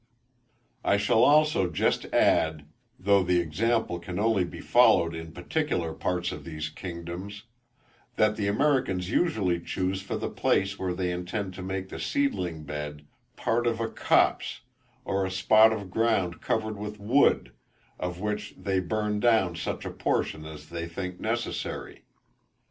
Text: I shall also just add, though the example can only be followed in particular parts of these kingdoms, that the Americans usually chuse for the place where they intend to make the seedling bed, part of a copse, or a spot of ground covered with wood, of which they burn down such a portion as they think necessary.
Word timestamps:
I 0.83 0.97
shall 0.97 1.23
also 1.23 1.69
just 1.69 2.05
add, 2.05 2.65
though 2.97 3.21
the 3.21 3.39
example 3.39 3.99
can 3.99 4.17
only 4.17 4.43
be 4.43 4.59
followed 4.59 5.13
in 5.13 5.31
particular 5.31 5.93
parts 5.93 6.31
of 6.31 6.43
these 6.43 6.69
kingdoms, 6.69 7.43
that 8.15 8.35
the 8.35 8.47
Americans 8.47 9.11
usually 9.11 9.59
chuse 9.59 10.01
for 10.01 10.17
the 10.17 10.27
place 10.31 10.79
where 10.79 10.95
they 10.95 11.11
intend 11.11 11.53
to 11.53 11.61
make 11.61 11.89
the 11.89 11.99
seedling 11.99 12.63
bed, 12.63 13.03
part 13.35 13.67
of 13.67 13.79
a 13.79 13.87
copse, 13.89 14.61
or 15.05 15.23
a 15.23 15.29
spot 15.29 15.71
of 15.71 15.91
ground 15.91 16.41
covered 16.41 16.77
with 16.79 16.99
wood, 16.99 17.51
of 17.99 18.19
which 18.19 18.55
they 18.57 18.79
burn 18.79 19.19
down 19.19 19.55
such 19.55 19.85
a 19.85 19.91
portion 19.91 20.47
as 20.47 20.69
they 20.69 20.87
think 20.87 21.19
necessary. 21.19 22.01